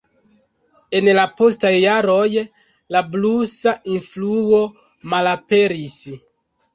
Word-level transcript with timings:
En 0.99 1.09
la 1.17 1.25
postaj 1.41 1.71
jaroj 1.75 2.23
la 2.95 3.01
blusa 3.15 3.73
influo 3.97 4.63
malaperis. 5.15 5.99